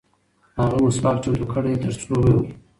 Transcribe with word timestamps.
هغه 0.59 0.77
مسواک 0.83 1.17
چمتو 1.23 1.45
کړی 1.53 1.73
دی 1.81 1.81
ترڅو 1.83 2.13
یې 2.25 2.31
ووهي. 2.33 2.51